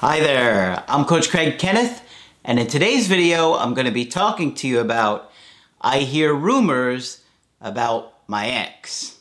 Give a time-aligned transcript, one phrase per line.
[0.00, 2.02] Hi there, I'm Coach Craig Kenneth,
[2.44, 5.32] and in today's video, I'm going to be talking to you about
[5.80, 7.24] I hear rumors
[7.62, 9.18] about my ex.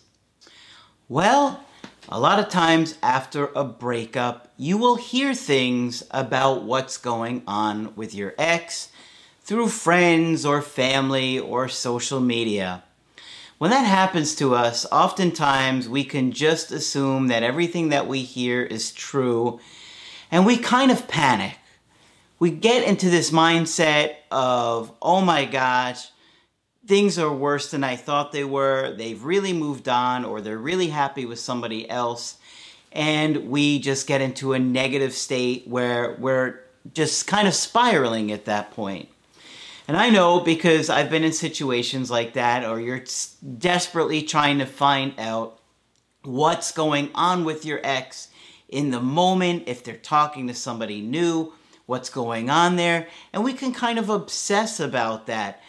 [1.08, 1.64] Well,
[2.10, 7.96] a lot of times after a breakup, you will hear things about what's going on
[7.96, 8.90] with your ex
[9.44, 12.84] through friends or family or social media.
[13.60, 18.62] When that happens to us, oftentimes we can just assume that everything that we hear
[18.62, 19.62] is true
[20.36, 21.58] and we kind of panic.
[22.40, 26.10] We get into this mindset of, oh my gosh,
[26.86, 28.94] things are worse than I thought they were.
[28.98, 32.36] They've really moved on or they're really happy with somebody else.
[32.92, 36.60] And we just get into a negative state where we're
[36.94, 39.08] just kind of spiraling at that point.
[39.88, 43.06] And I know because I've been in situations like that, or you're
[43.58, 45.62] desperately trying to find out
[46.24, 48.28] what's going on with your ex
[48.70, 51.54] in the moment, if they're talking to somebody new,
[51.86, 55.62] what's going on there, and we can kind of obsess about that.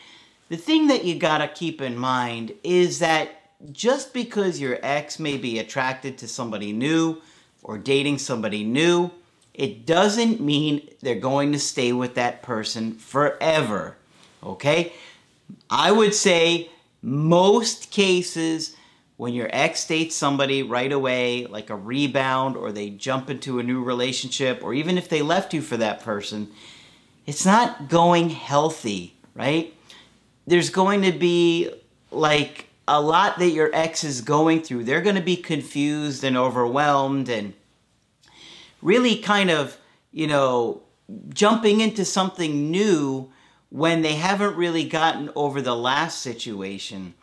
[0.48, 5.36] The thing that you gotta keep in mind is that just because your ex may
[5.36, 7.20] be attracted to somebody new
[7.62, 9.10] or dating somebody new,
[9.54, 13.96] it doesn't mean they're going to stay with that person forever.
[14.42, 14.92] Okay?
[15.70, 16.70] I would say
[17.02, 18.76] most cases
[19.16, 23.62] when your ex dates somebody right away, like a rebound, or they jump into a
[23.62, 26.48] new relationship, or even if they left you for that person,
[27.24, 29.74] it's not going healthy, right?
[30.46, 31.70] There's going to be
[32.10, 34.84] like a lot that your ex is going through.
[34.84, 37.54] They're going to be confused and overwhelmed and
[38.82, 39.78] really kind of,
[40.12, 40.82] you know,
[41.30, 43.32] jumping into something new
[43.70, 47.14] when they haven't really gotten over the last situation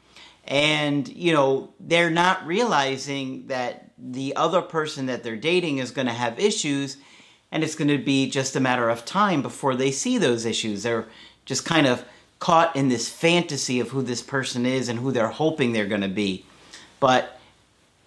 [0.46, 6.08] and you know they're not realizing that the other person that they're dating is going
[6.08, 6.98] to have issues
[7.52, 10.84] and it's going to be just a matter of time before they see those issues.
[10.84, 11.06] They're
[11.46, 12.04] just kind of
[12.40, 16.02] caught in this fantasy of who this person is and who they're hoping they're going
[16.02, 16.46] to be.
[17.00, 17.40] But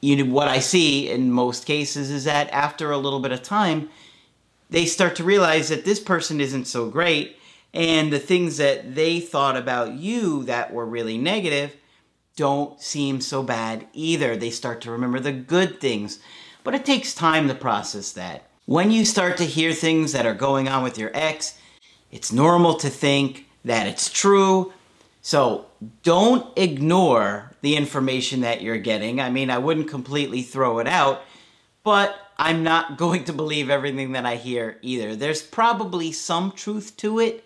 [0.00, 3.42] you know what i see in most cases is that after a little bit of
[3.42, 3.88] time
[4.68, 7.38] they start to realize that this person isn't so great
[7.72, 11.76] and the things that they thought about you that were really negative
[12.36, 14.36] don't seem so bad either.
[14.36, 16.20] They start to remember the good things.
[16.62, 18.48] But it takes time to process that.
[18.66, 21.58] When you start to hear things that are going on with your ex,
[22.10, 24.72] it's normal to think that it's true.
[25.22, 25.66] So
[26.02, 29.20] don't ignore the information that you're getting.
[29.20, 31.22] I mean, I wouldn't completely throw it out,
[31.82, 35.16] but I'm not going to believe everything that I hear either.
[35.16, 37.44] There's probably some truth to it,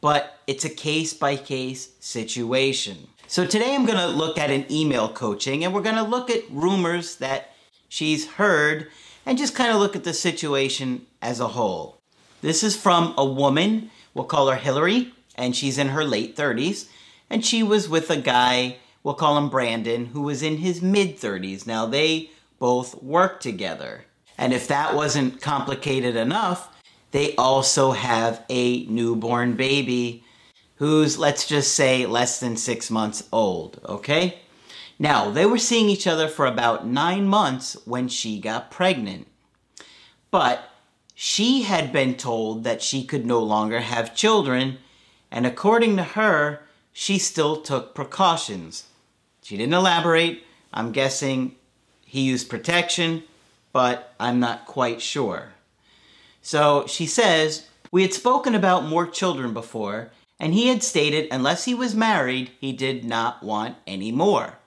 [0.00, 3.08] but it's a case by case situation.
[3.30, 6.30] So today I'm going to look at an email coaching and we're going to look
[6.30, 7.52] at rumors that
[7.86, 8.88] she's heard
[9.26, 12.00] and just kind of look at the situation as a whole.
[12.40, 16.88] This is from a woman, we'll call her Hillary, and she's in her late 30s.
[17.28, 21.18] And she was with a guy, we'll call him Brandon, who was in his mid
[21.18, 21.66] 30s.
[21.66, 24.06] Now they both work together.
[24.38, 26.74] And if that wasn't complicated enough,
[27.10, 30.24] they also have a newborn baby
[30.78, 34.40] who's, let's just say, less than six months old, okay?
[34.98, 39.26] Now, they were seeing each other for about nine months when she got pregnant.
[40.30, 40.70] But
[41.14, 44.78] she had been told that she could no longer have children,
[45.32, 46.62] and according to her,
[46.92, 48.84] she still took precautions.
[49.42, 50.44] She didn't elaborate.
[50.72, 51.56] I'm guessing
[52.04, 53.24] he used protection,
[53.72, 55.54] but I'm not quite sure.
[56.40, 60.10] So she says, We had spoken about more children before,
[60.40, 64.58] and he had stated unless he was married, he did not want any more.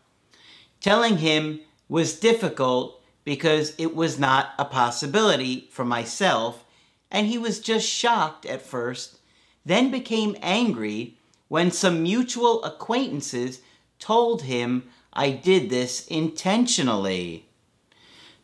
[0.80, 6.66] Telling him was difficult because it was not a possibility for myself,
[7.12, 9.20] and he was just shocked at first,
[9.66, 13.62] then became angry when some mutual acquaintances
[14.00, 14.84] told him
[15.14, 17.46] I did this intentionally.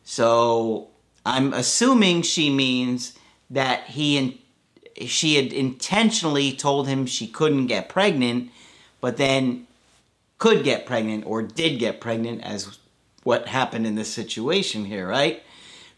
[0.04, 0.88] So
[1.24, 3.18] I'm assuming she means
[3.50, 4.42] that he
[5.06, 8.50] she had intentionally told him she couldn't get pregnant,
[9.00, 9.66] but then
[10.38, 12.78] could get pregnant or did get pregnant as
[13.24, 15.42] what happened in this situation here, right?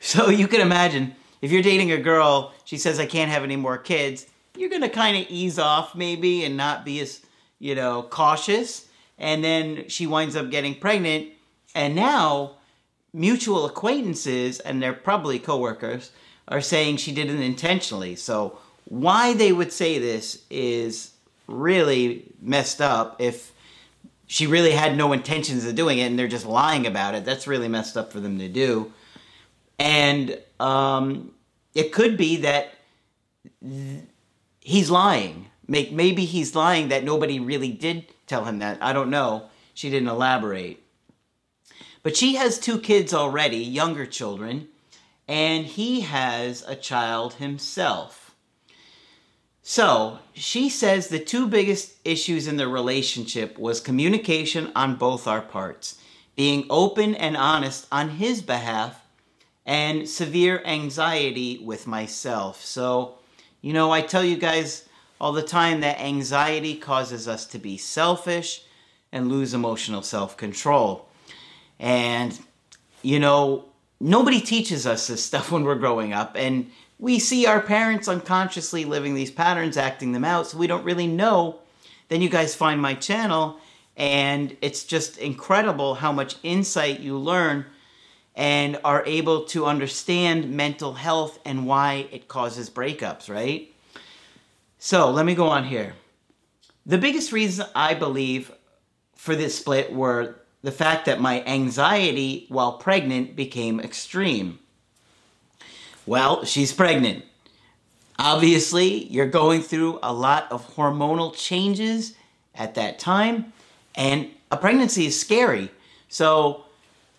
[0.00, 3.56] So you can imagine if you're dating a girl, she says, I can't have any
[3.56, 4.26] more kids,
[4.56, 7.20] you're to kind of ease off maybe and not be as,
[7.58, 8.88] you know, cautious.
[9.18, 11.28] And then she winds up getting pregnant.
[11.74, 12.56] And now
[13.12, 16.10] mutual acquaintances, and they're probably coworkers,
[16.48, 18.16] are saying she did it intentionally.
[18.16, 18.58] So
[18.90, 21.12] why they would say this is
[21.46, 23.52] really messed up if
[24.26, 27.24] she really had no intentions of doing it and they're just lying about it.
[27.24, 28.92] That's really messed up for them to do.
[29.78, 31.30] And um,
[31.72, 32.74] it could be that
[33.62, 34.02] th-
[34.60, 35.46] he's lying.
[35.68, 38.78] Maybe he's lying that nobody really did tell him that.
[38.82, 39.50] I don't know.
[39.72, 40.82] She didn't elaborate.
[42.02, 44.66] But she has two kids already, younger children,
[45.28, 48.29] and he has a child himself.
[49.62, 55.42] So, she says the two biggest issues in the relationship was communication on both our
[55.42, 56.00] parts,
[56.34, 59.04] being open and honest on his behalf,
[59.66, 62.64] and severe anxiety with myself.
[62.64, 63.18] So,
[63.60, 64.88] you know, I tell you guys
[65.20, 68.62] all the time that anxiety causes us to be selfish
[69.12, 71.08] and lose emotional self control.
[71.78, 72.38] And,
[73.02, 73.66] you know,
[74.00, 76.34] nobody teaches us this stuff when we're growing up.
[76.36, 76.70] And
[77.00, 81.06] we see our parents unconsciously living these patterns, acting them out, so we don't really
[81.06, 81.58] know.
[82.08, 83.58] Then you guys find my channel,
[83.96, 87.64] and it's just incredible how much insight you learn
[88.36, 93.74] and are able to understand mental health and why it causes breakups, right?
[94.78, 95.94] So let me go on here.
[96.86, 98.52] The biggest reason I believe
[99.14, 104.59] for this split were the fact that my anxiety while pregnant became extreme.
[106.10, 107.24] Well, she's pregnant.
[108.18, 112.16] Obviously, you're going through a lot of hormonal changes
[112.52, 113.52] at that time,
[113.94, 115.70] and a pregnancy is scary.
[116.08, 116.64] So,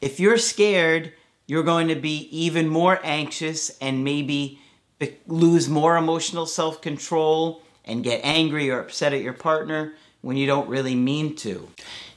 [0.01, 1.13] if you're scared,
[1.47, 4.59] you're going to be even more anxious and maybe
[5.25, 10.47] lose more emotional self control and get angry or upset at your partner when you
[10.47, 11.69] don't really mean to.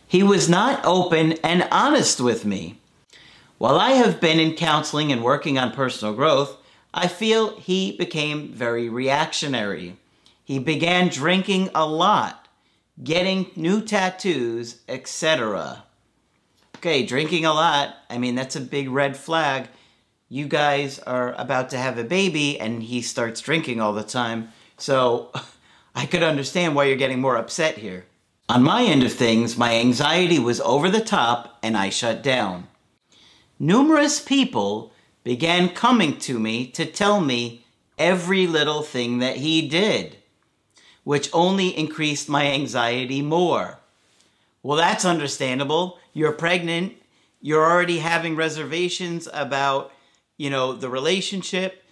[0.08, 2.80] He was not open and honest with me.
[3.58, 6.56] While I have been in counseling and working on personal growth,
[6.96, 9.96] I feel he became very reactionary.
[10.44, 12.46] He began drinking a lot,
[13.02, 15.82] getting new tattoos, etc.
[16.76, 19.66] Okay, drinking a lot, I mean, that's a big red flag.
[20.28, 24.50] You guys are about to have a baby and he starts drinking all the time.
[24.78, 25.32] So
[25.96, 28.06] I could understand why you're getting more upset here.
[28.48, 32.68] On my end of things, my anxiety was over the top and I shut down.
[33.58, 34.92] Numerous people
[35.24, 37.64] began coming to me to tell me
[37.98, 40.16] every little thing that he did,
[41.02, 43.78] which only increased my anxiety more.
[44.62, 45.98] Well, that's understandable.
[46.12, 46.94] You're pregnant,
[47.40, 49.92] you're already having reservations about,
[50.36, 51.82] you know, the relationship,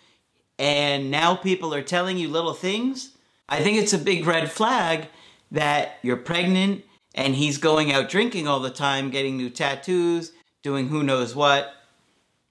[0.58, 3.17] and now people are telling you little things.
[3.49, 5.08] I think it's a big red flag
[5.50, 6.84] that you're pregnant
[7.14, 10.32] and he's going out drinking all the time, getting new tattoos,
[10.62, 11.75] doing who knows what,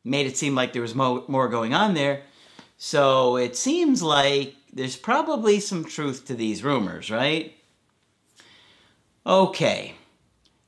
[0.04, 2.24] made it seem like there was mo- more going on there.
[2.78, 7.56] So it seems like there's probably some truth to these rumors, right?
[9.26, 9.96] Okay.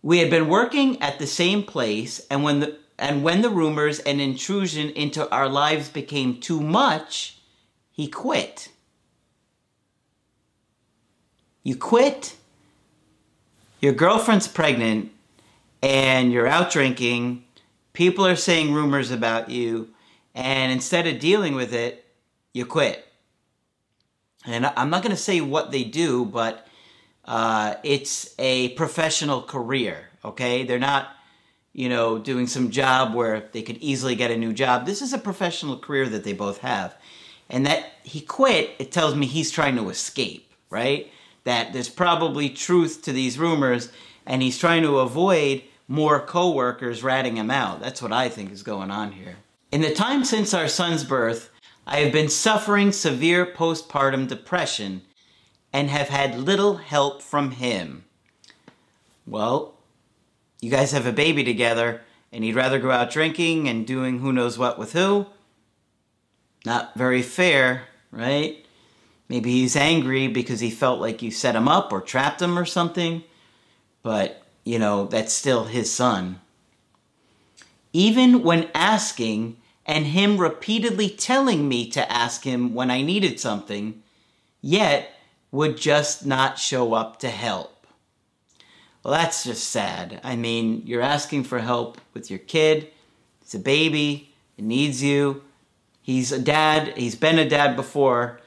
[0.02, 4.00] We had been working at the same place and when the and when the rumors
[4.00, 7.40] and intrusion into our lives became too much,
[7.92, 8.70] he quit.
[11.64, 12.36] You quit,
[13.82, 15.12] your girlfriend's pregnant,
[15.82, 17.46] and you're out drinking,
[17.94, 19.90] people are saying rumors about you,
[20.36, 22.06] and instead of dealing with it,
[22.54, 23.06] you quit.
[24.46, 26.68] And I'm not going to say what they do, but
[27.26, 30.64] uh, it's a professional career, okay?
[30.64, 31.16] They're not,
[31.72, 34.86] you know, doing some job where they could easily get a new job.
[34.86, 36.96] This is a professional career that they both have.
[37.50, 41.10] And that he quit, it tells me he's trying to escape, right?
[41.44, 43.92] that there's probably truth to these rumors
[44.26, 47.82] and he's trying to avoid more coworkers ratting him out.
[47.82, 49.36] That's what I think is going on here.
[49.72, 51.50] In the time since our son's birth,
[51.86, 55.02] I have been suffering severe postpartum depression
[55.74, 58.06] and have had little help from him.
[59.26, 59.74] Well,
[60.62, 64.32] you guys have a baby together and he'd rather go out drinking and doing who
[64.32, 65.28] knows what with who?
[66.66, 68.64] Not very fair, right?
[69.28, 72.66] Maybe he's angry because he felt like you set him up or trapped him or
[72.66, 73.24] something.
[74.04, 76.40] But, you know, that's still his son.
[77.92, 84.02] Even when asking and him repeatedly telling me to ask him when I needed something,
[84.62, 85.10] yet
[85.52, 87.86] would just not show up to help.
[89.04, 90.22] Well, that's just sad.
[90.24, 92.90] I mean, you're asking for help with your kid.
[93.42, 94.34] It's a baby.
[94.58, 95.44] It needs you.
[96.02, 96.98] He's a dad.
[96.98, 98.40] He's been a dad before.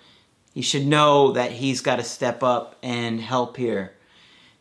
[0.54, 3.95] He should know that he's got to step up and help here.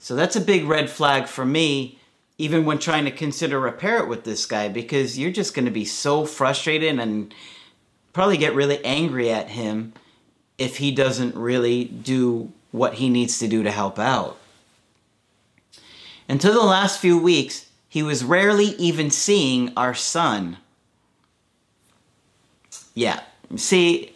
[0.06, 1.98] So that's a big red flag for me,
[2.38, 5.72] even when trying to consider a parent with this guy, because you're just going to
[5.72, 7.34] be so frustrated and
[8.14, 9.94] probably get really angry at him
[10.60, 14.38] if he doesn't really do what he needs to do to help out.
[16.30, 20.58] Until the last few weeks, he was rarely even seeing our son.
[22.94, 23.22] Yeah,
[23.56, 24.15] see,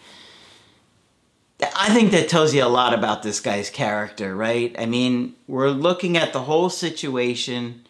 [1.79, 4.75] I think that tells you a lot about this guy's character, right?
[4.77, 7.85] I mean, we're looking at the whole situation.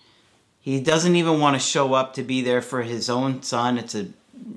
[0.62, 3.80] He doesn't even want to show up to be there for his own son.
[3.80, 4.10] It's a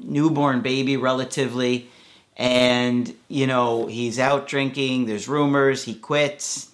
[0.02, 1.88] newborn baby, relatively.
[2.36, 5.06] And, you know, he's out drinking.
[5.06, 5.84] There's rumors.
[5.84, 6.68] He quits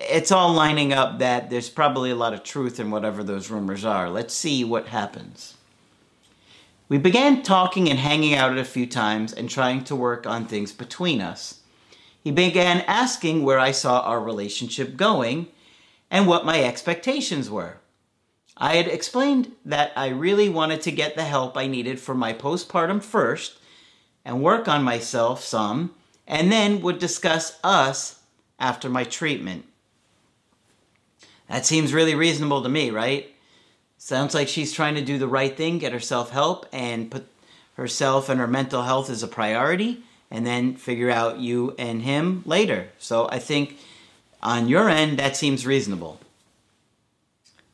[0.00, 3.84] it's all lining up that there's probably a lot of truth in whatever those rumors
[3.84, 4.08] are.
[4.08, 5.56] Let's see what happens.
[6.88, 10.72] We began talking and hanging out a few times and trying to work on things
[10.72, 11.59] between us.
[12.22, 15.48] He began asking where I saw our relationship going
[16.10, 17.76] and what my expectations were.
[18.56, 22.34] I had explained that I really wanted to get the help I needed for my
[22.34, 23.58] postpartum first
[24.24, 25.94] and work on myself some,
[26.26, 28.20] and then would discuss us
[28.58, 29.64] after my treatment.
[31.48, 33.34] That seems really reasonable to me, right?
[33.96, 37.26] Sounds like she's trying to do the right thing, get herself help, and put
[37.74, 42.42] herself and her mental health as a priority, and then figure out you and him
[42.46, 42.88] later.
[42.98, 43.78] So I think
[44.42, 46.20] on your end, that seems reasonable.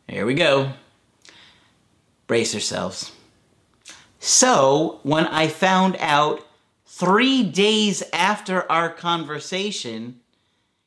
[0.09, 0.73] Here we go.
[2.27, 3.13] Brace yourselves.
[4.19, 6.45] So, when I found out
[6.85, 10.21] three days after our conversation,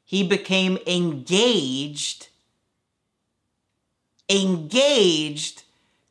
[0.04, 2.28] he became engaged
[4.30, 5.64] engaged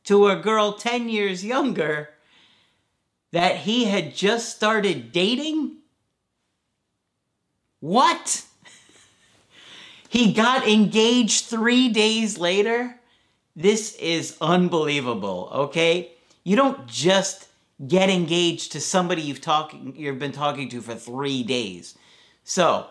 [0.04, 2.10] to a girl 10 years younger
[3.32, 5.76] that he had just started dating?
[7.80, 8.44] What?
[10.08, 12.98] he got engaged three days later?
[13.54, 16.12] This is unbelievable, okay?
[16.44, 17.48] You don't just
[17.86, 21.96] get engaged to somebody you've talking you've been talking to for 3 days.
[22.42, 22.86] So,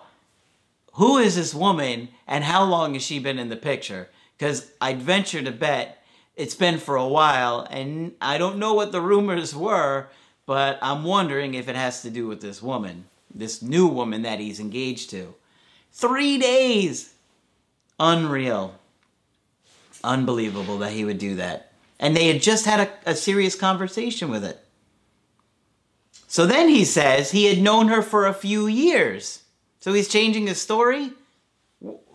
[0.94, 4.10] who is this woman and how long has she been in the picture?
[4.38, 6.04] because I'd venture to bet
[6.36, 10.10] it's been for a while, and I don't know what the rumors were,
[10.48, 14.40] but I'm wondering if it has to do with this woman, this new woman that
[14.40, 15.36] he's engaged to.
[15.92, 17.14] Three days!
[18.00, 18.74] Unreal.
[20.04, 21.72] Unbelievable that he would do that.
[22.00, 24.64] And they had just had a, a serious conversation with it.
[26.28, 29.44] So then he says he had known her for a few years.
[29.80, 31.12] So he's changing his story?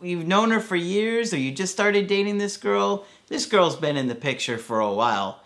[0.02, 3.96] you've known her for years or you just started dating this girl, this girl's been
[3.96, 5.41] in the picture for a while.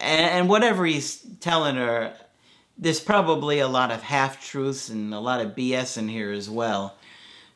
[0.00, 2.14] And, whatever he's telling her,
[2.78, 6.48] there's probably a lot of half truths and a lot of BS in here as
[6.48, 6.96] well.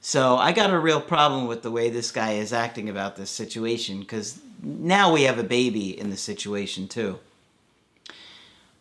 [0.00, 3.30] So I got a real problem with the way this guy is acting about this
[3.30, 7.18] situation because now we have a baby in the situation too.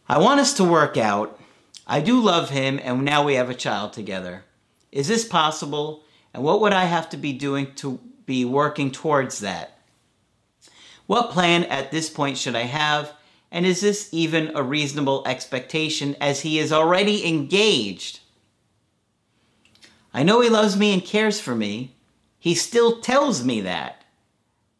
[0.10, 1.39] I want us to work out.
[1.88, 4.43] I do love him, and now we have a child together.
[4.91, 6.03] Is this possible?
[6.34, 9.79] And what would I have to be doing to be working towards that?
[11.08, 13.13] What plan at this point should I have?
[13.53, 18.19] And is this even a reasonable expectation as he is already engaged?
[20.12, 21.95] I know he loves me and cares for me.
[22.39, 24.05] He still tells me that.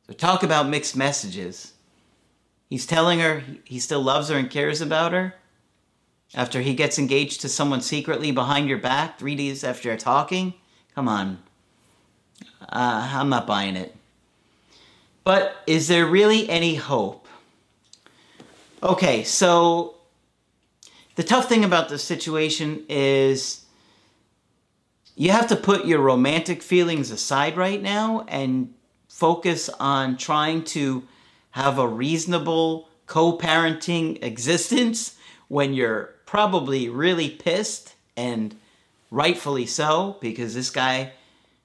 [0.08, 1.74] So talk about mixed messages.
[2.68, 5.36] He's telling her he still loves her and cares about her
[6.34, 10.56] after he gets engaged to someone secretly behind your back three days after you're talking.
[10.96, 11.44] Come on.
[12.62, 13.96] Uh, I'm not buying it.
[15.24, 17.23] But is there really any hope?
[18.84, 19.96] Okay, so
[21.16, 23.64] the tough thing about this situation is
[25.16, 28.74] you have to put your romantic feelings aside right now and
[29.08, 31.08] focus on trying to
[31.52, 35.16] have a reasonable co parenting existence
[35.48, 38.54] when you're probably really pissed and
[39.10, 41.14] rightfully so, because this guy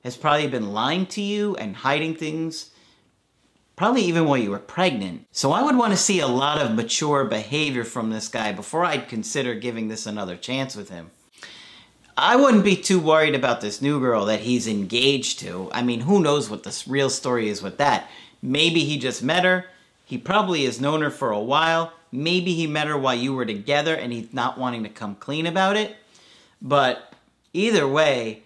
[0.04, 2.70] has probably been lying to you and hiding things,
[3.78, 5.24] probably even while you were pregnant.
[5.30, 8.84] So I would want to see a lot of mature behavior from this guy before
[8.84, 11.12] I'd consider giving this another chance with him.
[12.16, 15.70] I wouldn't be too worried about this new girl that he's engaged to.
[15.72, 18.10] I mean, who knows what the real story is with that?
[18.42, 19.66] Maybe he just met her.
[20.04, 21.92] He probably has known her for a while.
[22.10, 25.46] Maybe he met her while you were together and he's not wanting to come clean
[25.46, 25.94] about it.
[26.60, 27.14] But
[27.52, 28.42] either way,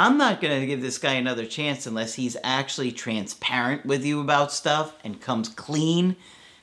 [0.00, 4.22] I'm not going to give this guy another chance unless he's actually transparent with you
[4.22, 6.16] about stuff and comes clean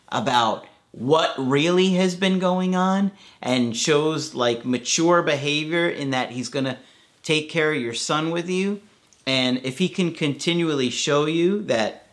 [0.09, 6.49] about what really has been going on and shows like mature behavior in that he's
[6.49, 6.79] going to
[7.21, 8.81] take care of your son with you.
[9.27, 12.07] And if he can continually show you that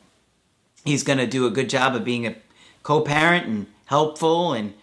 [0.84, 2.36] he's going to do a good job of being a
[2.82, 4.74] co-parent and helpful and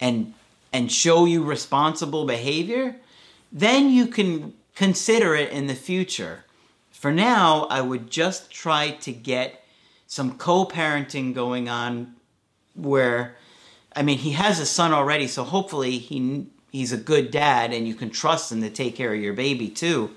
[0.00, 0.32] and
[0.72, 2.96] and show you responsible behavior,
[3.52, 6.44] then you can consider it in the future.
[6.90, 9.64] For now, I would just try to get
[10.06, 12.14] some co-parenting going on
[12.74, 13.36] where
[13.96, 17.86] I mean, he has a son already, so hopefully he he's a good dad and
[17.86, 20.10] you can trust him to take care of your baby too.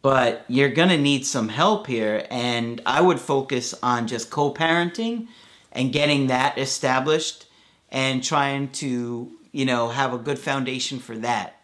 [0.00, 5.26] But you're going to need some help here and I would focus on just co-parenting
[5.72, 7.46] and getting that established
[7.90, 11.55] and trying to, you know, have a good foundation for that.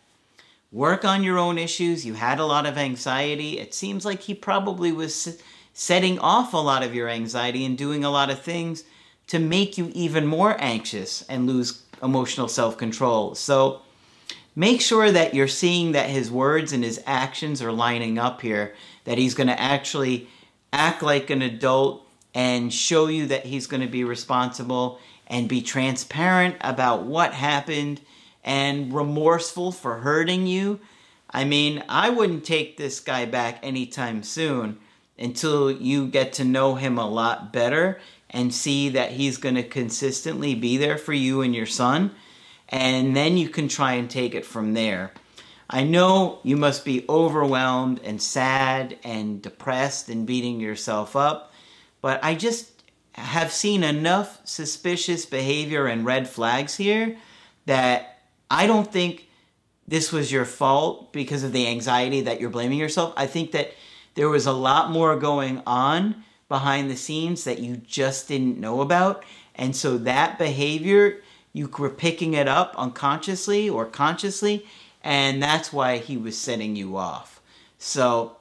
[0.73, 2.07] Work on your own issues.
[2.07, 3.59] You had a lot of anxiety.
[3.59, 5.39] It seems like he probably was
[5.75, 8.85] setting off a lot of your anxiety and doing a lot of things
[9.27, 13.35] to make you even more anxious and lose emotional self control.
[13.35, 13.83] So
[14.57, 18.75] make sure that you're seeing that his words and his actions are lining up here,
[19.05, 20.27] that he's going to actually
[20.73, 25.61] act like an adult and show you that he's going to be responsible and be
[25.61, 28.01] transparent about what happened
[28.45, 30.81] and remorseful for hurting you.
[31.31, 34.79] I mean, I wouldn't take this guy back anytime soon
[35.19, 39.63] until you get to know him a lot better and see that he's going to
[39.63, 42.13] consistently be there for you and your son.
[42.69, 45.13] And then you can try and take it from there.
[45.69, 51.53] I know you must be overwhelmed and sad and depressed and beating yourself up,
[52.01, 52.71] but I just
[53.15, 57.17] have seen enough suspicious behavior and red flags here
[57.67, 58.12] that
[58.53, 59.29] I don't think
[59.89, 63.15] this was your fault because of the anxiety that you're blaming yourself.
[63.17, 63.73] I think that
[64.15, 68.83] there was a lot more going on behind the scenes that you just didn't know
[68.83, 69.25] about.
[69.55, 71.23] And so that behavior,
[71.55, 74.67] you were picking it up unconsciously or consciously,
[75.03, 77.41] and that's why he was setting you off.
[77.79, 78.37] So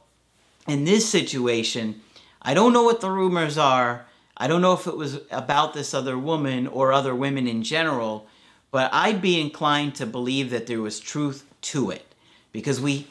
[0.67, 2.01] in this situation,
[2.41, 4.07] I don't know what the rumors are.
[4.35, 8.27] I don't know if it was about this other woman or other women in general,
[8.71, 12.05] but I'd be inclined to believe that there was truth to it
[12.51, 13.07] because we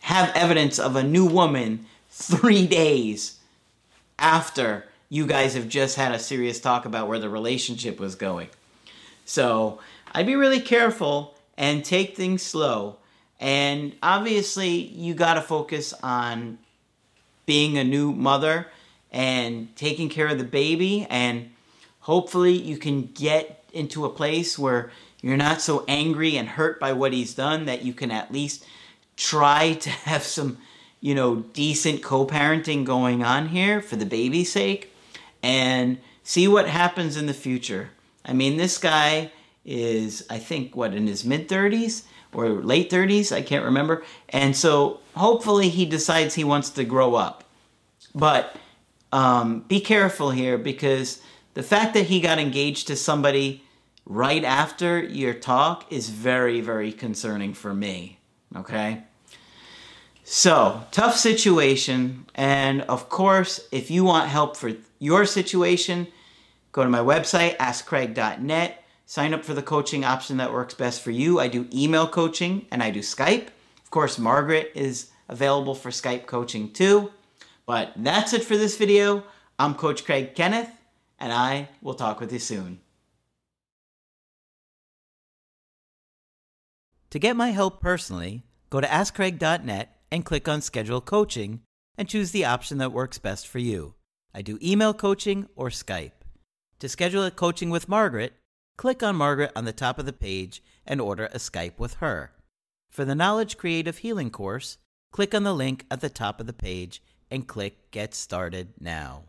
[0.00, 3.38] have evidence of a new woman three days
[4.18, 8.48] after you guys have just had a serious talk about where the relationship was going.
[9.24, 9.80] So
[10.12, 12.96] I'd be really careful and take things slow.
[13.40, 16.58] And obviously, you got to focus on
[17.46, 18.66] being a new mother
[19.10, 21.06] and taking care of the baby.
[21.08, 21.50] And
[22.00, 26.92] hopefully, you can get into a place where you're not so angry and hurt by
[26.92, 28.64] what he's done that you can at least
[29.16, 30.58] try to have some
[31.00, 34.92] you know, decent co-parenting going on here for the baby's sake
[35.42, 37.90] and see what happens in the future.
[38.24, 39.30] I mean, this guy
[39.64, 43.32] is, I think, what, in his mid 30s or late 30s?
[43.32, 44.04] I can't remember.
[44.28, 47.44] And so hopefully he decides he wants to grow up.
[48.14, 48.56] But
[49.12, 51.22] um, be careful here because
[51.58, 53.64] the fact that he got engaged to somebody
[54.06, 58.20] right after your talk is very, very concerning for me.
[58.54, 59.02] Okay?
[60.22, 62.26] So, tough situation.
[62.36, 66.06] And of course, if you want help for your situation,
[66.70, 68.84] go to my website, askcraig.net.
[69.06, 71.40] Sign up for the coaching option that works best for you.
[71.40, 73.48] I do email coaching and I do Skype.
[73.82, 77.10] Of course, Margaret is available for Skype coaching too.
[77.66, 79.24] But that's it for this video.
[79.58, 80.70] I'm Coach Craig Kenneth,
[81.18, 82.80] and I will talk with you soon.
[87.10, 91.62] To get my help personally, go to askcraig.net and click on Schedule Coaching
[91.96, 93.94] and choose the option that works best for you.
[94.34, 96.12] I do email coaching or Skype.
[96.80, 98.34] To schedule a coaching with Margaret,
[98.76, 102.30] click on Margaret on the top of the page and order a Skype with her.
[102.90, 104.78] For the Knowledge Creative Healing course,
[105.10, 109.24] click on the link at the top of the page and click Get Started Now.